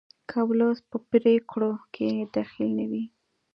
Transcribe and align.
که 0.29 0.39
ولس 0.49 0.77
په 0.89 0.97
پریکړو 1.09 1.71
کې 1.93 2.07
دخیل 2.35 2.69
نه 2.79 2.85
وي 2.91 3.03